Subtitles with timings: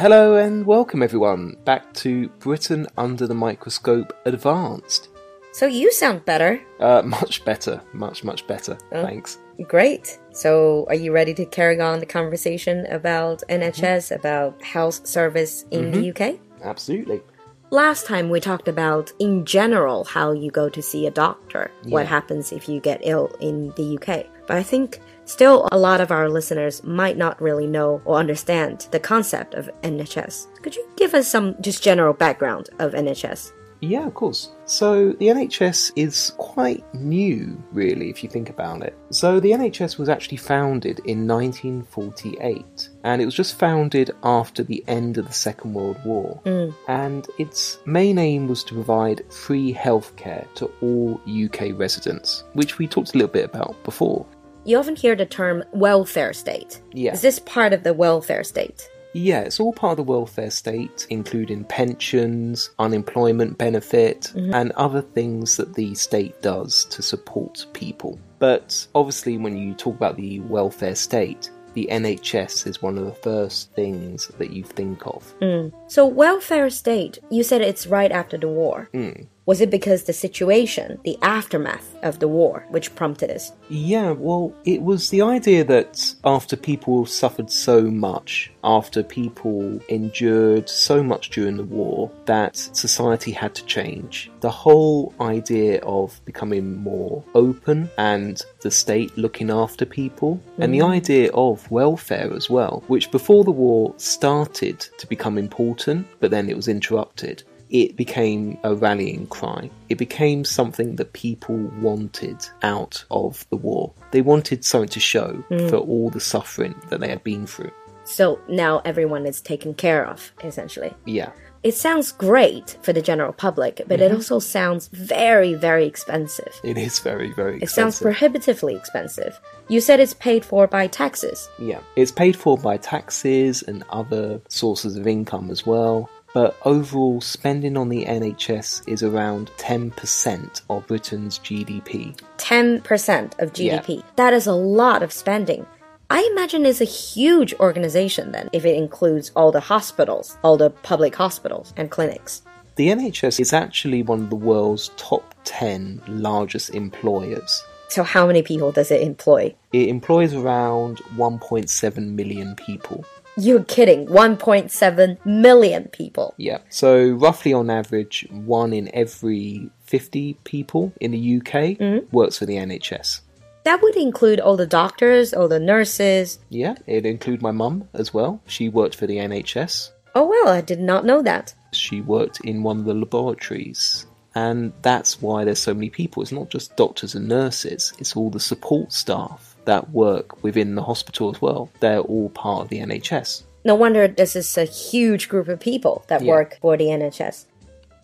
[0.00, 5.10] Hello and welcome everyone back to Britain Under the Microscope Advanced.
[5.52, 6.58] So you sound better.
[6.80, 8.78] Uh, much better, much, much better.
[8.92, 9.04] Oh.
[9.04, 9.36] Thanks.
[9.64, 10.18] Great.
[10.32, 15.90] So are you ready to carry on the conversation about NHS, about health service in
[15.90, 16.40] the UK?
[16.62, 17.20] Absolutely.
[17.68, 22.06] Last time we talked about, in general, how you go to see a doctor, what
[22.06, 24.26] happens if you get ill in the UK.
[24.50, 28.88] But I think still a lot of our listeners might not really know or understand
[28.90, 30.48] the concept of NHS.
[30.60, 33.52] Could you give us some just general background of NHS?
[33.80, 34.50] Yeah, of course.
[34.64, 38.98] So the NHS is quite new, really, if you think about it.
[39.10, 44.82] So the NHS was actually founded in 1948, and it was just founded after the
[44.88, 46.40] end of the Second World War.
[46.44, 46.74] Mm.
[46.88, 52.88] And its main aim was to provide free healthcare to all UK residents, which we
[52.88, 54.26] talked a little bit about before.
[54.64, 56.82] You often hear the term welfare state.
[56.92, 57.12] Yeah.
[57.12, 58.90] Is this part of the welfare state?
[59.12, 64.54] Yeah, it's all part of the welfare state, including pensions, unemployment benefit, mm-hmm.
[64.54, 68.20] and other things that the state does to support people.
[68.38, 73.12] But obviously, when you talk about the welfare state, the NHS is one of the
[73.12, 75.34] first things that you think of.
[75.40, 75.72] Mm.
[75.88, 78.88] So, welfare state, you said it's right after the war.
[78.92, 79.26] Mm.
[79.46, 83.52] Was it because the situation, the aftermath of the war, which prompted this?
[83.68, 90.68] Yeah, well, it was the idea that after people suffered so much, after people endured
[90.68, 94.30] so much during the war, that society had to change.
[94.40, 100.78] The whole idea of becoming more open and the state looking after people, and the
[100.78, 100.92] mm-hmm.
[100.92, 106.48] idea of welfare as well, which before the war started to become important, but then
[106.50, 109.70] it was interrupted it became a rallying cry.
[109.88, 113.92] It became something that people wanted out of the war.
[114.10, 115.70] They wanted something to show mm.
[115.70, 117.70] for all the suffering that they had been through.
[118.04, 120.92] So now everyone is taken care of, essentially.
[121.04, 121.30] Yeah.
[121.62, 124.16] It sounds great for the general public, but it mm-hmm.
[124.16, 126.58] also sounds very, very expensive.
[126.64, 127.62] It is very, very expensive.
[127.62, 129.38] It sounds prohibitively expensive.
[129.68, 131.48] You said it's paid for by taxes.
[131.58, 131.80] yeah.
[131.96, 136.08] It's paid for by taxes and other sources of income as well.
[136.32, 142.16] But overall, spending on the NHS is around 10% of Britain's GDP.
[142.38, 144.02] 10% of GDP.
[144.16, 145.66] That is a lot of spending.
[146.08, 150.70] I imagine it's a huge organization then, if it includes all the hospitals, all the
[150.70, 152.42] public hospitals and clinics.
[152.76, 157.64] The NHS is actually one of the world's top 10 largest employers.
[157.88, 159.54] So, how many people does it employ?
[159.72, 163.04] It employs around 1.7 million people.
[163.36, 164.06] You're kidding.
[164.06, 166.34] 1.7 million people.
[166.36, 166.58] Yeah.
[166.68, 172.14] So, roughly on average, one in every 50 people in the UK mm-hmm.
[172.14, 173.20] works for the NHS.
[173.64, 176.38] That would include all the doctors, all the nurses.
[176.48, 178.40] Yeah, it'd include my mum as well.
[178.46, 179.90] She worked for the NHS.
[180.14, 181.54] Oh, well, I did not know that.
[181.72, 184.06] She worked in one of the laboratories.
[184.34, 186.22] And that's why there's so many people.
[186.22, 190.82] It's not just doctors and nurses, it's all the support staff that work within the
[190.82, 191.70] hospital as well.
[191.80, 193.42] They're all part of the NHS.
[193.64, 196.32] No wonder this is a huge group of people that Yeah.
[196.32, 197.46] work for the NHS.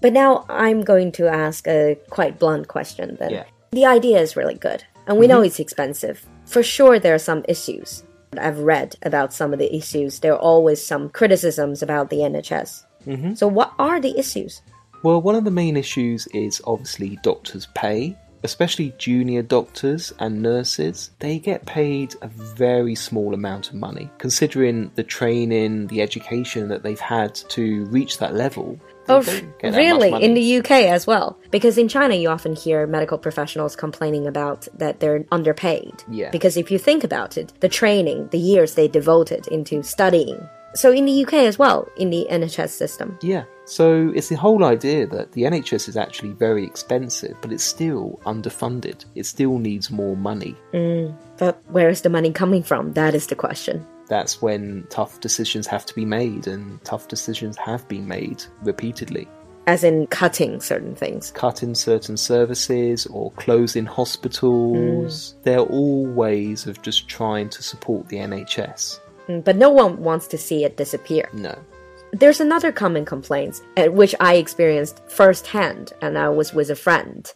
[0.02, 3.30] But now I'm going to ask a quite blunt question then.
[3.30, 3.40] Yeah.
[3.40, 3.76] Mm-hmm.
[3.76, 6.24] The idea is really good, and we know it's expensive.
[6.44, 8.04] For sure, there are some issues.
[8.38, 10.20] I've read about some of the issues.
[10.20, 12.84] There are always some criticisms about the NHS.
[13.06, 13.34] Mm-hmm.
[13.34, 14.62] So, what are the issues?
[15.02, 21.10] Well, one of the main issues is obviously doctors' pay, especially junior doctors and nurses.
[21.18, 26.84] They get paid a very small amount of money, considering the training, the education that
[26.84, 28.78] they've had to reach that level.
[29.08, 30.24] Oh, don't get that much really?
[30.24, 31.38] In the UK as well?
[31.50, 36.04] Because in China, you often hear medical professionals complaining about that they're underpaid.
[36.08, 36.30] Yeah.
[36.30, 40.48] Because if you think about it, the training, the years they devoted into studying.
[40.76, 43.18] So in the UK as well, in the NHS system.
[43.22, 43.44] Yeah.
[43.64, 48.20] So it's the whole idea that the NHS is actually very expensive, but it's still
[48.24, 49.04] underfunded.
[49.14, 50.54] It still needs more money.
[50.72, 51.16] Mm.
[51.38, 52.92] But where is the money coming from?
[52.92, 53.84] That is the question.
[54.08, 59.26] That's when tough decisions have to be made, and tough decisions have been made repeatedly.
[59.66, 61.32] As in cutting certain things.
[61.32, 65.34] Cutting certain services or closing hospitals.
[65.34, 65.42] Mm.
[65.42, 69.00] They're all ways of just trying to support the NHS.
[69.28, 71.28] Mm, But no one wants to see it disappear.
[71.32, 71.54] No.
[72.12, 77.30] There's another common complaint, uh, which I experienced firsthand, and I was with a friend.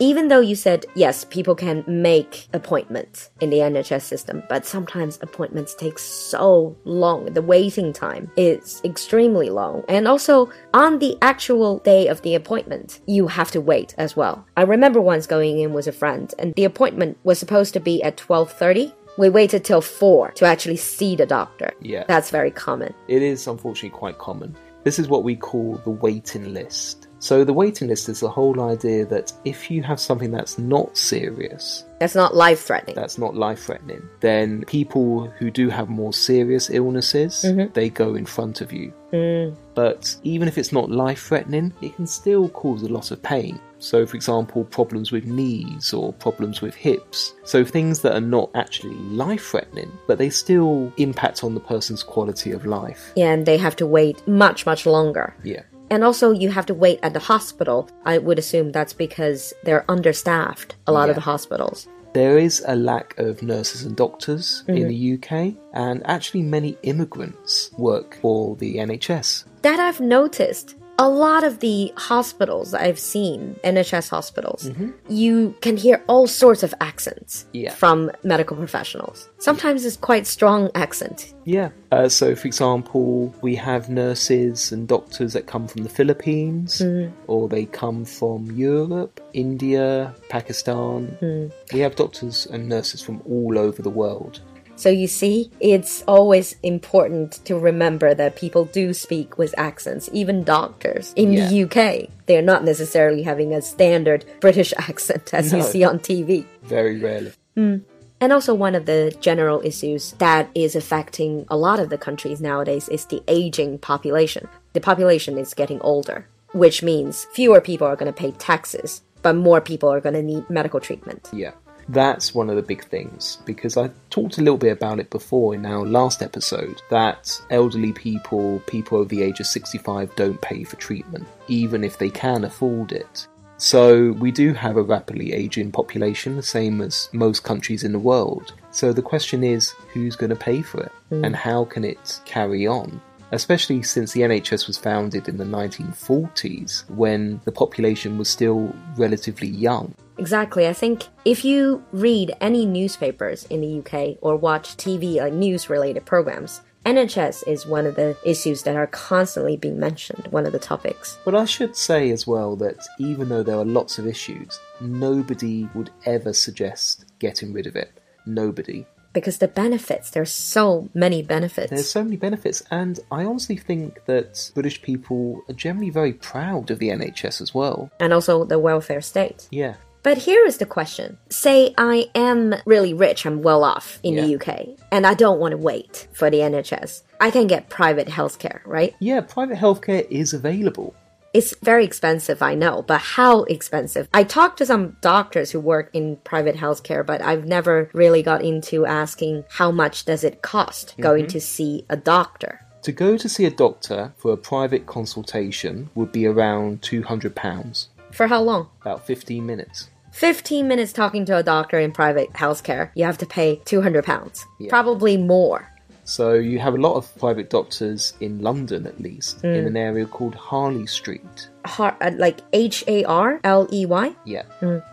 [0.00, 5.18] Even though you said, yes, people can make appointments in the NHS system, but sometimes
[5.22, 7.26] appointments take so long.
[7.34, 9.84] The waiting time is extremely long.
[9.88, 14.44] And also, on the actual day of the appointment, you have to wait as well.
[14.56, 18.02] I remember once going in with a friend, and the appointment was supposed to be
[18.02, 21.72] at 12.30, We waited till four to actually see the doctor.
[21.80, 22.04] Yeah.
[22.06, 22.94] That's very common.
[23.08, 24.54] It is unfortunately quite common.
[24.84, 27.08] This is what we call the waiting list.
[27.18, 30.96] So, the waiting list is the whole idea that if you have something that's not
[30.96, 32.94] serious, That's not life threatening.
[32.94, 37.72] that's not life threatening, then people who do have more serious illnesses, mm-hmm.
[37.72, 38.92] they go in front of you.
[39.12, 39.56] Mm.
[39.76, 43.60] But even if it's not life threatening, it can still cause a lot of pain.
[43.78, 47.34] So, for example, problems with knees or problems with hips.
[47.44, 52.02] So, things that are not actually life threatening, but they still impact on the person's
[52.02, 53.12] quality of life.
[53.16, 55.36] Yeah, and they have to wait much, much longer.
[55.44, 55.62] Yeah.
[55.90, 57.88] And also, you have to wait at the hospital.
[58.06, 61.86] I would assume that's because they're understaffed, a lot of the hospitals.
[62.16, 64.88] There is a lack of nurses and doctors in mm-hmm.
[64.88, 69.44] the UK, and actually, many immigrants work for the NHS.
[69.60, 70.76] That I've noticed.
[70.98, 74.90] A lot of the hospitals I've seen, NHS hospitals, mm-hmm.
[75.10, 77.74] you can hear all sorts of accents Yeah.
[77.74, 79.28] from medical professionals.
[79.38, 81.34] Sometimes it's quite strong accent.
[81.44, 81.68] Yeah.
[81.92, 87.08] Uh, so, for example, we have nurses and doctors that come from the Philippines, hmm.
[87.26, 91.08] or they come from Europe, India, Pakistan.
[91.20, 91.46] Hmm.
[91.74, 94.40] We have doctors and nurses from all over the world.
[94.76, 100.44] So you see, it's always important to remember that people do speak with accents, even
[100.44, 101.12] doctors.
[101.16, 101.48] In Yeah.
[101.48, 106.44] the UK, they're not necessarily having a standard British accent as you see on TV.
[106.62, 107.32] Very rarely.
[107.56, 107.76] Hmm.
[108.20, 112.40] And also, one of the general issues that is affecting a lot of the countries
[112.40, 114.48] nowadays is the aging population.
[114.72, 119.34] The population is getting older, which means fewer people are going to pay taxes, but
[119.34, 121.28] more people are going to need medical treatment.
[121.32, 121.52] Yeah.
[121.88, 125.54] That's one of the big things because I talked a little bit about it before
[125.54, 130.64] in our last episode that elderly people, people over the age of 65, don't pay
[130.64, 133.28] for treatment, even if they can afford it.
[133.58, 137.98] So we do have a rapidly aging population, the same as most countries in the
[137.98, 138.52] world.
[138.70, 141.24] So the question is who's going to pay for it hmm.
[141.24, 143.00] and how can it carry on?
[143.32, 149.48] Especially since the NHS was founded in the 1940s when the population was still relatively
[149.48, 149.94] young.
[150.18, 150.66] Exactly.
[150.66, 155.68] I think if you read any newspapers in the UK or watch TV, like news
[155.68, 160.52] related programs, NHS is one of the issues that are constantly being mentioned, one of
[160.52, 161.18] the topics.
[161.24, 165.68] But I should say as well that even though there are lots of issues, nobody
[165.74, 168.00] would ever suggest getting rid of it.
[168.24, 168.86] Nobody.
[169.12, 171.70] Because the benefits, there's so many benefits.
[171.70, 176.70] There's so many benefits, and I honestly think that British people are generally very proud
[176.70, 177.90] of the NHS as well.
[177.98, 179.48] and also the welfare state.
[179.50, 179.74] Yeah.
[180.06, 181.18] But here is the question.
[181.30, 185.50] Say I am really rich, I'm well off in the UK, and I don't want
[185.50, 187.02] to wait for the NHS.
[187.20, 188.94] I can get private healthcare, right?
[189.00, 190.94] Yeah, private healthcare is available.
[191.34, 194.08] It's very expensive, I know, but how expensive?
[194.14, 198.44] I talked to some doctors who work in private healthcare, but I've never really got
[198.44, 201.32] into asking how much does it cost going mm-hmm.
[201.32, 202.60] to see a doctor.
[202.82, 208.28] To go to see a doctor for a private consultation would be around £200, For
[208.28, 208.68] how long?
[208.82, 209.88] about 15 minutes.
[210.20, 214.46] 15 minutes talking to a doctor in private healthcare, you have to pay 200 pounds.
[214.70, 215.70] Probably more.
[216.04, 220.06] So you have a lot of private doctors in London, at least, in an area
[220.06, 221.50] called Harley Street.
[221.66, 224.14] Har- uh, like H A R L E Y?
[224.24, 224.44] Yeah.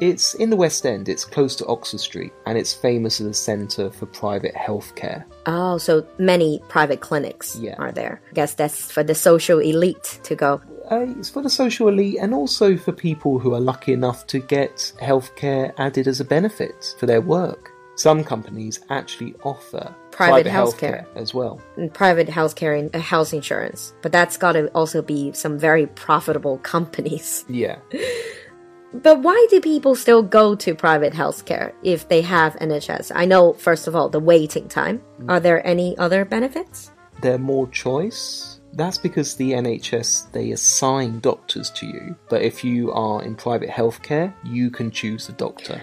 [0.02, 3.34] It's in the West End, it's close to Oxford Street, and it's famous as a
[3.34, 5.24] centre for private healthcare.
[5.46, 7.76] Oh, so many private clinics Yeah.
[7.78, 8.20] are there.
[8.32, 10.62] I guess that's for the social elite to go.
[10.92, 14.40] Uh, it's for the social elite and also for people who are lucky enough to
[14.40, 17.72] get healthcare added as a benefit for their work.
[17.96, 21.06] Some companies actually offer Private healthcare.
[21.16, 21.62] as well.
[21.78, 23.94] And private healthcare and uh, health insurance.
[24.02, 27.46] But that's got to also be some very profitable companies.
[27.48, 27.78] Yeah.
[28.94, 33.12] But why do people still go to private healthcare if they have NHS?
[33.16, 35.02] I know, first of all, the waiting time.
[35.28, 36.92] Are there any other benefits?
[37.22, 38.53] There are more choice.
[38.76, 43.70] That's because the NHS they assign doctors to you, but if you are in private
[43.70, 45.82] healthcare, you can choose the doctor.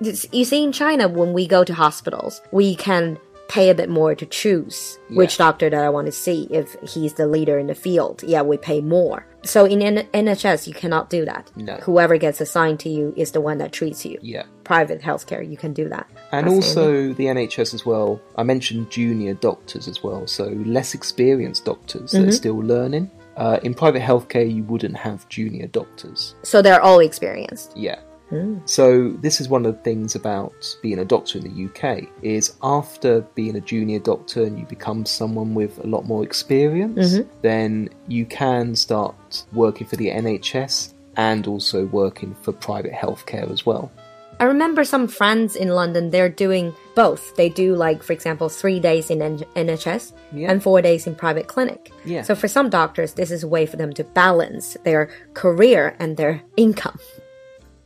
[0.00, 3.18] You see, in China, when we go to hospitals, we can
[3.48, 6.48] pay a bit more to choose which doctor that I want to see.
[6.50, 9.26] If he's the leader in the field, yeah, we pay more.
[9.44, 11.50] So in N- NHS, you cannot do that.
[11.54, 11.74] No.
[11.76, 14.18] Whoever gets assigned to you is the one that treats you.
[14.22, 14.44] Yeah.
[14.64, 16.08] Private healthcare, you can do that.
[16.32, 18.20] And That's also the NHS as well.
[18.36, 22.30] I mentioned junior doctors as well, so less experienced doctors that are mm-hmm.
[22.30, 23.10] still learning.
[23.36, 26.34] Uh, in private healthcare, you wouldn't have junior doctors.
[26.42, 27.76] So they're all experienced.
[27.76, 28.00] Yeah.
[28.30, 28.66] Mm.
[28.66, 32.54] So this is one of the things about being a doctor in the UK is
[32.62, 37.30] after being a junior doctor and you become someone with a lot more experience, mm-hmm.
[37.42, 43.66] then you can start working for the NHS and also working for private healthcare as
[43.66, 43.92] well.
[44.42, 47.36] I remember some friends in London, they're doing both.
[47.36, 50.50] They do, like, for example, three days in N NHS Yeah.
[50.50, 51.92] and four days in private clinic.
[52.04, 52.22] Yeah.
[52.22, 56.16] So for some doctors, this is a way for them to balance their career and
[56.16, 56.98] their income.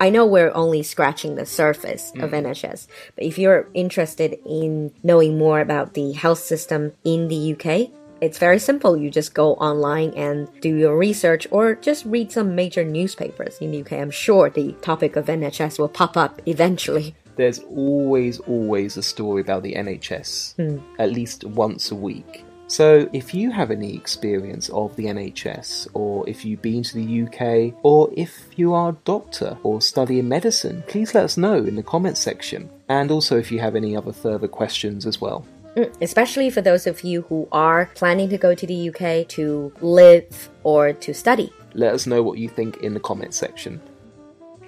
[0.00, 2.44] I know we're only scratching the surface of mm.
[2.44, 7.90] NHS, but if you're interested in knowing more about the health system in the UK,
[8.20, 8.96] it's very simple.
[8.96, 13.70] You just go online and do your research or just read some major newspapers in
[13.70, 13.92] the UK.
[13.92, 17.14] I'm sure the topic of NHS will pop up eventually.
[17.37, 20.78] There's always, always a story about the NHS, hmm.
[20.99, 22.44] at least once a week.
[22.68, 27.23] So, if you have any experience of the NHS, or if you've been to the
[27.23, 31.76] UK, or if you are a doctor or studying medicine, please let us know in
[31.76, 32.68] the comments section.
[32.88, 35.46] And also if you have any other further questions as well.
[35.76, 39.71] 嗯 especially for those of you who are planning to go to the uk to
[39.80, 40.25] live
[40.62, 41.50] or to study.
[41.75, 43.78] Let us know what you think in the comment section.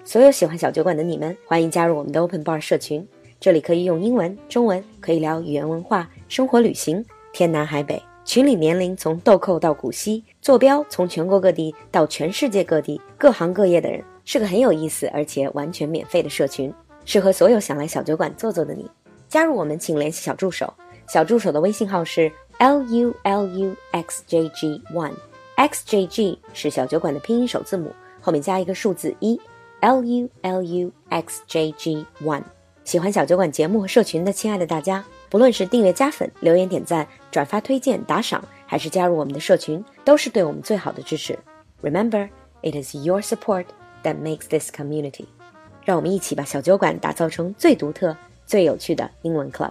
[0.04, 3.06] 所有喜欢小酒馆的你们欢迎加入我们的 open bar 社群。
[3.40, 16.72] 这里可以用英文中文可以聊语言文化生活旅行天南海北群里年龄从豆蔻到古稀坐标从全国各地到全世界各地各行各业的人是个很有意思而且完全免费的社群
[17.04, 18.90] 适合所有想来小酒馆坐坐的你。
[19.28, 20.72] 加入我们请联系小助手。
[21.12, 29.40] 小助手的微信号是 l u l u x j g one，x j g 是小酒馆的拼音首字母，后面加一个数字一。
[29.80, 32.42] L U L U X J G One。
[32.84, 41.38] 喜欢小酒馆节目和社群的亲爱的大家，不论是订阅、加粉、留言、点赞、转发、推荐、打赏，还是加入我们的社群，都是对我们最好的支持。
[41.80, 42.28] Remember,
[42.62, 43.66] it is your support
[44.02, 45.26] that makes this community。
[45.84, 49.70] 让我们一起把小酒馆打造成最独特、最有趣的英文 club。